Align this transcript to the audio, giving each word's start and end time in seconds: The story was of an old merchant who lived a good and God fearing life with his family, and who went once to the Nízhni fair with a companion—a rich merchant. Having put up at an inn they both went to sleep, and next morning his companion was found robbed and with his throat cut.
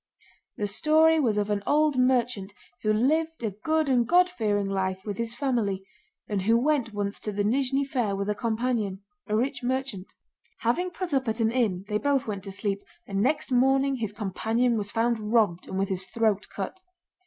The 0.57 0.65
story 0.65 1.19
was 1.19 1.37
of 1.37 1.51
an 1.51 1.61
old 1.67 1.95
merchant 1.95 2.55
who 2.81 2.91
lived 2.91 3.43
a 3.43 3.51
good 3.51 3.87
and 3.87 4.07
God 4.07 4.31
fearing 4.31 4.67
life 4.67 5.05
with 5.05 5.17
his 5.19 5.35
family, 5.35 5.85
and 6.27 6.41
who 6.41 6.57
went 6.57 6.91
once 6.91 7.19
to 7.19 7.31
the 7.31 7.43
Nízhni 7.43 7.85
fair 7.85 8.15
with 8.15 8.27
a 8.27 8.33
companion—a 8.33 9.35
rich 9.37 9.61
merchant. 9.61 10.15
Having 10.61 10.89
put 10.89 11.13
up 11.13 11.27
at 11.27 11.39
an 11.39 11.51
inn 11.51 11.85
they 11.87 11.99
both 11.99 12.25
went 12.25 12.43
to 12.45 12.51
sleep, 12.51 12.81
and 13.05 13.21
next 13.21 13.51
morning 13.51 13.97
his 13.97 14.11
companion 14.11 14.75
was 14.75 14.89
found 14.89 15.19
robbed 15.19 15.67
and 15.67 15.77
with 15.77 15.89
his 15.89 16.07
throat 16.07 16.47
cut. 16.49 16.81